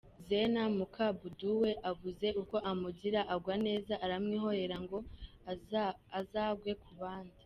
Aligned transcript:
Zena 0.27 0.63
Mukabuduwe 0.77 1.69
abuze 1.89 2.27
uko 2.41 2.55
amugira 2.71 3.21
agwa 3.33 3.55
neza 3.65 3.93
aramwihorera 4.05 4.77
ngo 4.83 4.97
azagwe 6.19 6.71
ku 6.83 6.91
bandi. 7.01 7.37